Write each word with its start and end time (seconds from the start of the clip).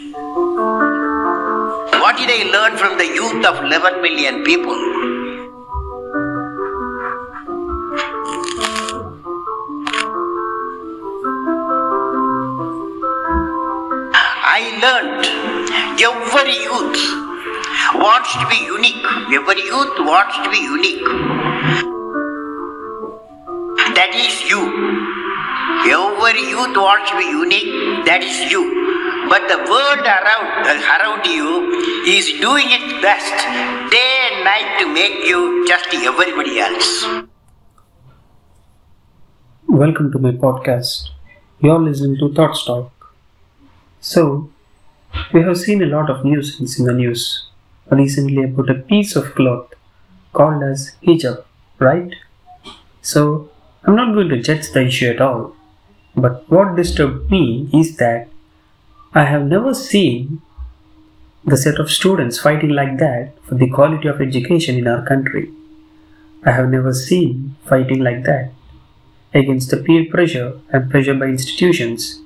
What 0.00 0.16
did 2.16 2.30
I 2.32 2.48
learn 2.50 2.78
from 2.78 2.96
the 2.96 3.04
youth 3.04 3.44
of 3.44 3.62
11 3.62 4.00
million 4.00 4.42
people? 4.44 4.72
I 14.42 14.72
learned 14.80 15.26
every 16.00 16.56
youth 16.64 16.96
wants 18.00 18.32
to 18.38 18.46
be 18.48 18.56
unique. 18.64 19.04
Every 19.34 19.60
youth 19.60 19.98
wants 19.98 20.36
to 20.38 20.50
be 20.50 20.60
unique. 20.60 21.04
That 23.96 24.14
is 24.14 24.48
you. 24.48 24.62
Every 25.92 26.48
youth 26.48 26.74
wants 26.74 27.10
to 27.10 27.18
be 27.18 27.26
unique. 27.26 28.06
That 28.06 28.22
is 28.22 28.50
you. 28.50 28.79
But 29.30 29.46
the 29.46 29.58
world 29.58 30.00
around, 30.00 30.66
uh, 30.66 30.94
around 30.94 31.24
you 31.24 32.04
is 32.04 32.30
doing 32.40 32.66
its 32.68 33.00
best 33.00 33.36
day 33.92 34.10
and 34.22 34.44
night 34.44 34.80
to 34.80 34.92
make 34.92 35.24
you 35.24 35.64
just 35.68 35.86
everybody 35.94 36.58
else. 36.58 37.04
Welcome 39.68 40.10
to 40.10 40.18
my 40.18 40.32
podcast. 40.32 41.10
You're 41.60 41.78
listening 41.78 42.18
to 42.18 42.34
Thoughts 42.34 42.64
Talk. 42.64 43.14
So, 44.00 44.50
we 45.32 45.42
have 45.42 45.58
seen 45.58 45.80
a 45.84 45.86
lot 45.86 46.10
of 46.10 46.24
nuisance 46.24 46.80
in 46.80 46.86
the 46.86 46.92
news 46.92 47.46
recently 47.88 48.42
about 48.42 48.68
a 48.68 48.74
piece 48.74 49.14
of 49.14 49.36
cloth 49.36 49.72
called 50.32 50.64
as 50.64 50.96
hijab, 51.04 51.44
right? 51.78 52.16
So, 53.00 53.48
I'm 53.84 53.94
not 53.94 54.12
going 54.12 54.28
to 54.30 54.42
judge 54.42 54.72
the 54.72 54.86
issue 54.86 55.06
at 55.06 55.20
all. 55.20 55.54
But 56.16 56.50
what 56.50 56.74
disturbed 56.74 57.30
me 57.30 57.70
is 57.72 57.96
that 57.98 58.26
I 59.14 59.24
have 59.26 59.46
never 59.46 59.72
seen 59.72 60.42
the 61.44 61.56
set 61.56 61.78
of 61.78 61.90
students 61.90 62.38
fighting 62.38 62.70
like 62.70 62.98
that 62.98 63.32
for 63.44 63.54
the 63.54 63.68
quality 63.68 64.08
of 64.08 64.20
education 64.20 64.76
in 64.78 64.86
our 64.86 65.04
country. 65.06 65.50
I 66.44 66.52
have 66.52 66.70
never 66.70 66.94
seen 66.94 67.56
fighting 67.66 68.00
like 68.04 68.24
that 68.24 68.52
against 69.34 69.70
the 69.70 69.78
peer 69.78 70.06
pressure 70.10 70.60
and 70.72 70.90
pressure 70.90 71.14
by 71.14 71.26
institutions. 71.26 72.20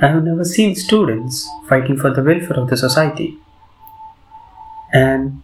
I 0.00 0.08
have 0.08 0.24
never 0.24 0.44
seen 0.44 0.76
students 0.76 1.48
fighting 1.68 1.98
for 1.98 2.12
the 2.14 2.24
welfare 2.24 2.58
of 2.60 2.70
the 2.70 2.76
society. 2.76 3.38
And 4.92 5.42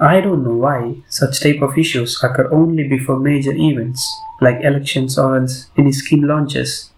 I 0.00 0.20
don't 0.20 0.44
know 0.44 0.56
why 0.56 0.96
such 1.08 1.40
type 1.40 1.62
of 1.62 1.78
issues 1.78 2.22
occur 2.22 2.48
only 2.52 2.86
before 2.88 3.18
major 3.18 3.52
events 3.52 4.02
like 4.40 4.62
elections 4.62 5.18
or 5.18 5.36
else 5.38 5.68
any 5.76 5.92
scheme 5.92 6.22
launches. 6.24 6.90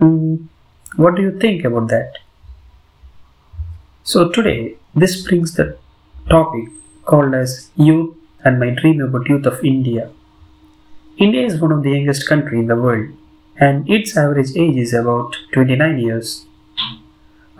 Hmm, 0.00 0.46
what 0.96 1.16
do 1.16 1.22
you 1.22 1.38
think 1.38 1.64
about 1.64 1.88
that? 1.88 2.18
So 4.06 4.28
today, 4.28 4.76
this 4.94 5.20
brings 5.26 5.54
the 5.54 5.78
topic 6.30 6.68
called 7.04 7.34
as 7.34 7.70
Youth 7.74 8.14
and 8.44 8.60
My 8.60 8.70
Dream 8.70 9.00
About 9.00 9.28
Youth 9.28 9.46
of 9.46 9.64
India. 9.64 10.12
India 11.18 11.44
is 11.44 11.60
one 11.60 11.72
of 11.72 11.82
the 11.82 11.90
youngest 11.90 12.28
country 12.28 12.60
in 12.60 12.68
the 12.68 12.76
world 12.76 13.08
and 13.58 13.90
its 13.90 14.16
average 14.16 14.56
age 14.56 14.76
is 14.76 14.94
about 14.94 15.36
29 15.52 15.98
years. 15.98 16.46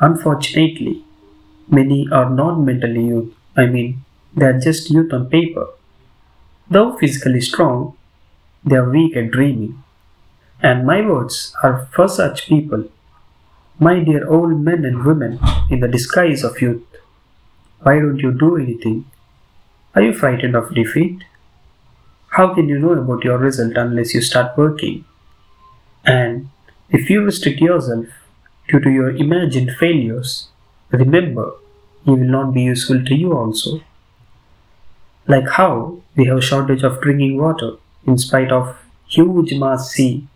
Unfortunately, 0.01 1.05
many 1.69 2.09
are 2.13 2.31
not 2.31 2.61
mentally 2.61 3.07
youth. 3.07 3.35
I 3.57 3.67
mean, 3.67 4.05
they 4.37 4.47
are 4.47 4.61
just 4.61 4.89
youth 4.89 5.13
on 5.13 5.29
paper. 5.29 5.67
Though 6.71 6.97
physically 6.97 7.41
strong, 7.41 7.97
they 8.65 8.77
are 8.77 8.89
weak 8.89 9.17
at 9.17 9.33
dreaming. 9.33 9.83
And 10.63 10.87
my 10.87 11.01
words 11.01 11.55
are 11.63 11.89
for 11.93 12.09
such 12.09 12.47
people. 12.47 12.91
My 13.79 14.01
dear 14.01 14.27
old 14.27 14.59
men 14.61 14.87
and 14.87 15.05
women 15.05 15.39
in 15.69 15.81
the 15.81 15.89
disguise 15.89 16.43
of 16.43 16.63
youth, 16.63 16.83
why 17.83 17.99
don't 17.99 18.19
you 18.21 18.33
do 18.33 18.57
anything? 18.57 19.05
Are 19.95 20.01
you 20.01 20.15
frightened 20.15 20.57
of 20.57 20.75
defeat? 20.75 21.25
How 22.29 22.55
can 22.55 22.71
you 22.71 22.79
know 22.79 22.93
about 22.93 23.23
your 23.23 23.37
result 23.37 23.77
unless 23.77 24.15
you 24.15 24.23
start 24.23 24.57
working? 24.57 25.05
And 26.07 26.49
if 26.89 27.11
you 27.11 27.23
restrict 27.23 27.61
yourself 27.61 28.07
due 28.69 28.81
to 28.81 28.91
your 28.91 29.11
imagined 29.15 29.73
failures, 29.73 30.49
remember 30.91 31.53
he 32.07 32.13
will 32.13 32.33
not 32.39 32.55
be 32.55 32.63
useful 32.63 33.05
to 33.05 33.15
you 33.15 33.37
also. 33.37 33.83
Like 35.27 35.49
how 35.51 36.01
we 36.15 36.25
have 36.27 36.43
shortage 36.43 36.83
of 36.83 37.03
drinking 37.03 37.37
water 37.37 37.73
in 38.07 38.17
spite 38.17 38.53
of 38.53 38.79
huge 39.07 39.53
mass 39.53 39.91
sea. 39.91 40.29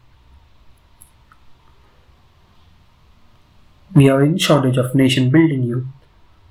We 3.94 4.08
are 4.08 4.22
in 4.22 4.38
shortage 4.38 4.76
of 4.76 4.94
nation 4.94 5.30
building 5.30 5.62
youth 5.64 5.86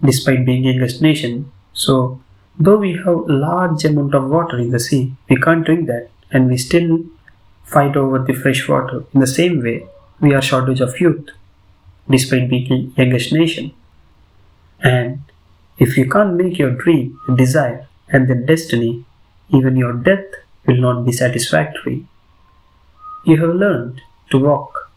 despite 0.03 0.45
being 0.45 0.63
youngest 0.63 1.01
nation. 1.01 1.51
So 1.73 2.21
though 2.59 2.77
we 2.77 2.93
have 2.93 3.27
large 3.27 3.83
amount 3.85 4.15
of 4.15 4.29
water 4.29 4.57
in 4.57 4.71
the 4.71 4.79
sea, 4.79 5.13
we 5.29 5.37
can't 5.37 5.65
drink 5.65 5.87
that 5.87 6.09
and 6.31 6.47
we 6.49 6.57
still 6.57 7.05
fight 7.63 7.95
over 7.95 8.19
the 8.19 8.33
fresh 8.33 8.67
water. 8.67 9.05
In 9.13 9.19
the 9.19 9.27
same 9.27 9.61
way, 9.61 9.85
we 10.19 10.33
are 10.33 10.41
shortage 10.41 10.81
of 10.81 10.99
youth, 10.99 11.29
despite 12.09 12.49
being 12.49 12.93
youngest 12.97 13.31
nation. 13.31 13.71
And 14.81 15.21
if 15.77 15.97
you 15.97 16.09
can't 16.09 16.35
make 16.35 16.57
your 16.57 16.71
dream 16.71 17.19
desire 17.35 17.87
and 18.09 18.27
then 18.27 18.45
destiny, 18.45 19.05
even 19.49 19.75
your 19.75 19.93
death 19.93 20.25
will 20.65 20.77
not 20.77 21.05
be 21.05 21.11
satisfactory. 21.11 22.05
You 23.25 23.37
have 23.37 23.55
learned 23.55 24.01
to 24.31 24.39
walk, 24.39 24.91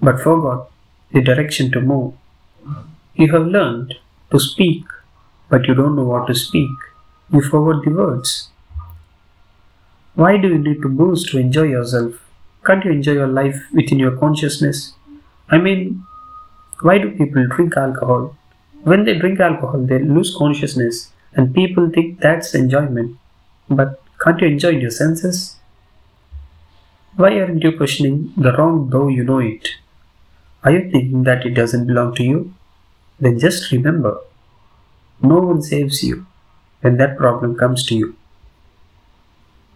but 0.00 0.20
forgot 0.20 0.70
the 1.12 1.22
direction 1.22 1.70
to 1.72 1.80
move. 1.80 2.14
You 3.14 3.32
have 3.32 3.46
learned 3.46 3.96
to 4.30 4.38
speak, 4.38 4.84
but 5.48 5.66
you 5.66 5.74
don't 5.74 5.96
know 5.96 6.04
what 6.04 6.26
to 6.28 6.34
speak. 6.34 6.70
You 7.32 7.42
forgot 7.42 7.84
the 7.84 7.90
words. 7.90 8.48
Why 10.14 10.36
do 10.36 10.48
you 10.48 10.58
need 10.58 10.82
to 10.82 10.88
boost 10.88 11.28
to 11.30 11.38
enjoy 11.38 11.64
yourself? 11.64 12.14
Can't 12.66 12.84
you 12.84 12.92
enjoy 12.92 13.12
your 13.12 13.28
life 13.28 13.56
within 13.72 13.98
your 13.98 14.16
consciousness? 14.16 14.94
I 15.48 15.58
mean, 15.58 16.04
why 16.82 16.98
do 16.98 17.10
people 17.10 17.46
drink 17.46 17.76
alcohol? 17.76 18.36
When 18.82 19.04
they 19.04 19.18
drink 19.18 19.40
alcohol, 19.40 19.80
they 19.80 19.98
lose 20.00 20.34
consciousness, 20.36 21.12
and 21.34 21.54
people 21.54 21.90
think 21.90 22.20
that's 22.20 22.54
enjoyment. 22.54 23.16
But 23.68 24.00
can't 24.20 24.40
you 24.40 24.48
enjoy 24.48 24.70
your 24.70 24.90
senses? 24.90 25.56
Why 27.16 27.38
aren't 27.40 27.62
you 27.62 27.76
questioning 27.76 28.32
the 28.36 28.52
wrong 28.56 28.90
though 28.90 29.08
you 29.08 29.24
know 29.24 29.40
it? 29.40 29.68
Are 30.64 30.72
you 30.72 30.90
thinking 30.90 31.22
that 31.24 31.46
it 31.46 31.54
doesn't 31.54 31.86
belong 31.86 32.14
to 32.16 32.22
you? 32.22 32.54
Then 33.20 33.38
just 33.38 33.70
remember 33.72 34.20
no 35.20 35.38
one 35.38 35.62
saves 35.62 36.02
you 36.02 36.26
when 36.80 36.96
that 36.98 37.16
problem 37.16 37.56
comes 37.56 37.84
to 37.86 37.96
you. 37.96 38.16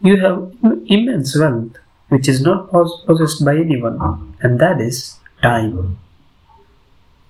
You 0.00 0.20
have 0.20 0.54
immense 0.86 1.36
wealth 1.38 1.78
which 2.08 2.28
is 2.28 2.42
not 2.42 2.70
possessed 2.70 3.44
by 3.44 3.56
anyone, 3.56 4.36
and 4.42 4.58
that 4.60 4.80
is 4.80 5.18
time. 5.42 5.98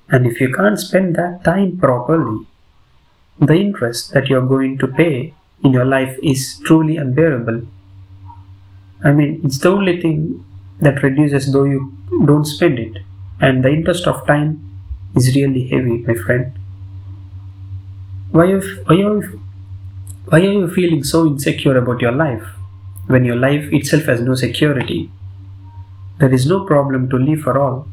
And 0.09 0.27
if 0.27 0.41
you 0.41 0.53
can't 0.53 0.79
spend 0.79 1.15
that 1.17 1.45
time 1.45 1.79
properly, 1.79 2.47
the 3.39 3.55
interest 3.55 4.13
that 4.13 4.29
you're 4.29 4.47
going 4.47 4.79
to 4.79 4.89
pay 4.89 5.35
in 5.63 5.73
your 5.73 5.85
life 5.85 6.19
is 6.23 6.59
truly 6.65 6.97
unbearable. 6.97 7.63
I 9.05 9.13
mean, 9.13 9.41
it's 9.45 9.59
the 9.59 9.71
only 9.71 10.01
thing 10.01 10.45
that 10.81 11.03
reduces 11.03 11.53
though 11.53 11.65
you 11.65 11.97
don't 12.27 12.45
spend 12.45 12.79
it, 12.79 12.99
and 13.43 13.65
the 13.65 13.71
interest 13.71 14.07
of 14.07 14.27
time 14.27 14.51
is 15.17 15.35
really 15.35 15.67
heavy, 15.69 15.99
my 16.09 16.15
friend. 16.15 16.53
Why 18.31 18.53
are, 18.53 18.63
why 18.87 19.03
are, 19.03 19.21
why 20.27 20.39
are 20.39 20.53
you 20.53 20.69
feeling 20.71 21.03
so 21.03 21.27
insecure 21.27 21.77
about 21.77 22.01
your 22.01 22.13
life 22.13 22.45
when 23.09 23.25
your 23.25 23.37
life 23.37 23.71
itself 23.73 24.05
has 24.05 24.21
no 24.21 24.37
security? 24.37 25.11
There 26.19 26.33
is 26.33 26.47
no 26.47 26.65
problem 26.65 27.11
to 27.11 27.17
live 27.17 27.41
for 27.41 27.59
all. 27.59 27.89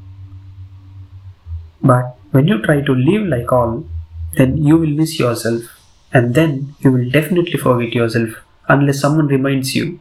But 1.81 2.15
when 2.29 2.47
you 2.47 2.61
try 2.61 2.81
to 2.81 2.93
live 2.93 3.27
like 3.27 3.51
all, 3.51 3.85
then 4.35 4.57
you 4.57 4.77
will 4.77 4.95
miss 5.01 5.17
yourself 5.17 5.63
and 6.13 6.35
then 6.35 6.75
you 6.81 6.91
will 6.91 7.09
definitely 7.09 7.57
forget 7.57 7.93
yourself 7.95 8.29
unless 8.67 8.99
someone 8.99 9.27
reminds 9.27 9.75
you. 9.75 9.99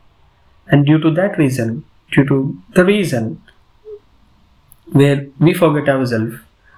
And 0.67 0.85
due 0.85 0.99
to 0.99 1.11
that 1.13 1.39
reason, 1.39 1.85
due 2.13 2.27
to 2.27 2.63
the 2.75 2.85
reason 2.85 3.41
where 4.93 5.27
we 5.39 5.55
forget 5.55 5.89
ourselves, 5.89 6.37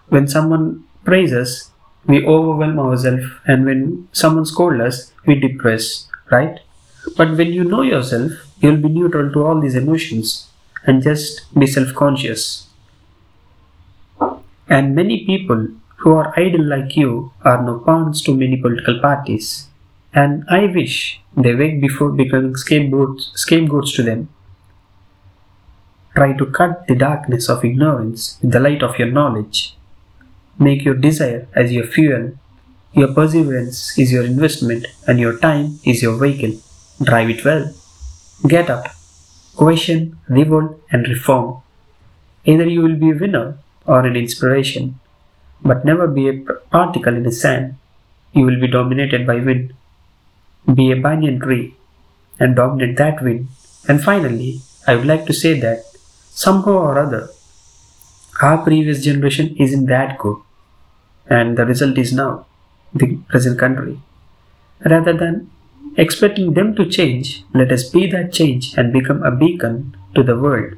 when 0.09 0.29
someone 0.29 0.85
praises, 1.05 1.71
we 2.07 2.25
overwhelm 2.27 2.79
ourselves, 2.79 3.27
and 3.47 3.65
when 3.65 4.09
someone 4.13 4.47
scolds 4.47 4.81
us, 4.81 5.13
we 5.27 5.35
depress, 5.39 6.09
right? 6.31 6.61
But 7.17 7.37
when 7.37 7.53
you 7.53 7.65
know 7.65 7.83
yourself, 7.83 8.33
you'll 8.61 8.77
be 8.77 8.89
neutral 8.89 9.33
to 9.33 9.47
all 9.47 9.61
these 9.61 9.75
emotions 9.75 10.49
and 10.87 11.03
just 11.03 11.53
be 11.59 11.67
self 11.67 11.95
conscious. 11.95 12.67
And 14.69 14.95
many 14.95 15.27
people 15.27 15.69
who 15.99 16.13
are 16.13 16.33
idle 16.39 16.65
like 16.65 16.97
you 16.97 17.33
are 17.43 17.63
no 17.63 17.79
pawns 17.81 18.23
to 18.23 18.35
many 18.35 18.57
political 18.57 18.99
parties. 19.01 19.69
And 20.15 20.45
I 20.49 20.67
wish 20.67 21.21
they 21.37 21.55
wake 21.55 21.81
before 21.81 22.11
becoming 22.13 22.57
scapegoats, 22.57 23.33
scapegoats 23.35 23.93
to 23.97 24.03
them. 24.03 24.29
Try 26.15 26.33
to 26.35 26.47
cut 26.47 26.87
the 26.87 26.95
darkness 26.95 27.49
of 27.49 27.65
ignorance 27.65 28.39
with 28.43 28.53
the 28.53 28.61
light 28.61 28.83
of 28.83 28.99
your 28.99 29.11
knowledge. 29.11 29.77
Make 30.59 30.85
your 30.85 30.95
desire 30.95 31.47
as 31.55 31.73
your 31.73 31.85
fuel. 31.85 32.33
Your 32.93 33.15
perseverance 33.15 33.97
is 33.97 34.13
your 34.13 34.25
investment, 34.25 34.87
and 35.07 35.21
your 35.21 35.39
time 35.39 35.79
is 35.85 36.03
your 36.03 36.17
vehicle. 36.19 36.61
Drive 37.03 37.31
it 37.31 37.45
well. 37.45 37.73
Get 38.49 38.69
up. 38.69 38.87
Question, 39.55 40.19
revolt, 40.29 40.81
and 40.91 41.07
reform. 41.07 41.63
Either 42.45 42.67
you 42.67 42.83
will 42.83 42.97
be 42.97 43.11
a 43.11 43.15
winner 43.15 43.59
or 43.87 44.01
an 44.05 44.17
inspiration, 44.17 44.99
but 45.63 45.85
never 45.85 46.07
be 46.07 46.29
a 46.29 46.43
particle 46.71 47.15
in 47.15 47.23
the 47.23 47.33
sand. 47.33 47.77
You 48.33 48.45
will 48.45 48.61
be 48.61 48.67
dominated 48.69 49.27
by 49.27 49.37
wind. 49.37 49.75
Be 50.73 50.91
a 50.91 50.97
banyan 50.97 51.39
tree 51.39 51.75
and 52.39 52.57
dominate 52.57 52.97
that 52.97 53.23
wind. 53.23 53.49
And 53.89 54.03
finally, 54.03 54.61
I 54.87 54.97
would 54.97 55.07
like 55.07 55.27
to 55.27 55.33
say 55.33 55.59
that 55.61 55.85
somehow 56.31 56.73
or 56.73 56.99
other, 56.99 57.29
our 58.41 58.59
previous 58.59 59.05
generation 59.05 59.55
isn't 59.59 59.87
that 59.87 60.19
good, 60.19 60.39
and 61.27 61.57
the 61.59 61.67
result 61.67 61.99
is 61.99 62.13
now 62.13 62.47
the 62.95 63.17
present 63.29 63.59
country. 63.59 64.01
Rather 64.85 65.13
than 65.13 65.51
expecting 65.97 66.55
them 66.55 66.75
to 66.77 66.89
change, 66.89 67.45
let 67.55 67.71
us 67.71 67.89
be 67.89 68.11
that 68.11 68.33
change 68.33 68.75
and 68.77 68.93
become 68.93 69.23
a 69.23 69.31
beacon 69.31 69.97
to 70.15 70.23
the 70.23 70.39
world. 70.39 70.75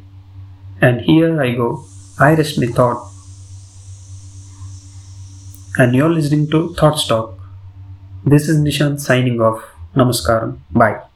And 0.81 1.03
here 1.03 1.41
I 1.41 1.53
go, 1.53 1.85
I 2.19 2.35
rest 2.35 2.59
my 2.59 2.67
thought. 2.67 3.09
And 5.79 5.95
you're 5.95 6.11
listening 6.11 6.51
to 6.51 6.75
Thought 6.75 7.03
Talk. 7.09 7.39
This 8.27 8.49
is 8.49 8.59
Nishant 8.59 9.01
signing 9.01 9.41
off. 9.41 9.65
Namaskaram. 9.95 10.59
Bye. 10.71 11.12